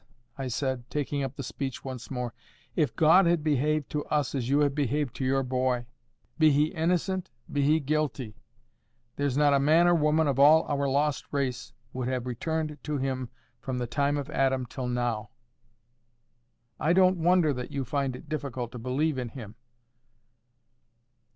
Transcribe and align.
I 0.35 0.47
said, 0.47 0.89
taking 0.89 1.21
up 1.21 1.35
the 1.35 1.43
speech 1.43 1.85
once 1.85 2.09
more, 2.09 2.33
"if 2.75 2.95
God 2.95 3.27
had 3.27 3.43
behaved 3.43 3.87
to 3.91 4.03
us 4.05 4.33
as 4.33 4.49
you 4.49 4.61
have 4.61 4.73
behaved 4.73 5.15
to 5.17 5.23
your 5.23 5.43
boy—be 5.43 6.49
he 6.51 6.65
innocent, 6.69 7.29
be 7.51 7.61
he 7.61 7.79
guilty—there's 7.79 9.37
not 9.37 9.53
a 9.53 9.59
man 9.59 9.87
or 9.87 9.93
woman 9.93 10.25
of 10.25 10.39
all 10.39 10.63
our 10.63 10.89
lost 10.89 11.25
race 11.31 11.73
would 11.93 12.07
have 12.07 12.25
returned 12.25 12.79
to 12.81 12.97
Him 12.97 13.29
from 13.59 13.77
the 13.77 13.85
time 13.85 14.17
of 14.17 14.31
Adam 14.31 14.65
till 14.65 14.87
now. 14.87 15.29
I 16.79 16.93
don't 16.93 17.17
wonder 17.19 17.53
that 17.53 17.69
you 17.71 17.85
find 17.85 18.15
it 18.15 18.27
difficult 18.27 18.71
to 18.71 18.79
believe 18.79 19.19
in 19.19 19.29
Him." 19.29 19.53